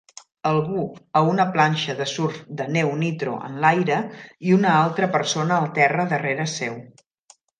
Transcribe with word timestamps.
Algú 0.51 0.85
a 1.19 1.21
una 1.31 1.43
planxa 1.57 1.95
de 1.99 2.07
surf 2.11 2.39
de 2.61 2.65
neu 2.77 2.89
Nitro 3.03 3.35
en 3.49 3.59
l'aire 3.65 3.99
i 4.49 4.57
una 4.57 4.71
altre 4.79 5.11
persona 5.19 5.59
al 5.61 5.71
terra 5.79 6.07
darrere 6.15 6.49
seu. 6.57 6.83